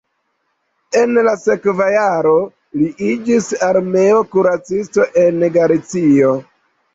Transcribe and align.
En 1.01 1.19
la 1.27 1.33
sekva 1.41 1.89
jaro 1.95 2.31
li 2.79 2.87
iĝis 3.09 3.51
armeo 3.67 4.23
kuracisto 4.33 5.07
en 5.27 5.47
Galicio. 5.61 6.35